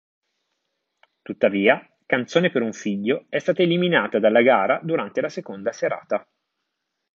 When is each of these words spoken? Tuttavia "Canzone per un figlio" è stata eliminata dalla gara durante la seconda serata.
Tuttavia 1.21 1.79
"Canzone 2.07 2.49
per 2.49 2.63
un 2.63 2.73
figlio" 2.73 3.27
è 3.29 3.37
stata 3.37 3.61
eliminata 3.61 4.17
dalla 4.17 4.41
gara 4.41 4.79
durante 4.81 5.21
la 5.21 5.29
seconda 5.29 5.71
serata. 5.71 6.27